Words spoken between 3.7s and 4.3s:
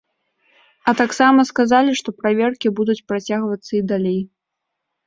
і далей.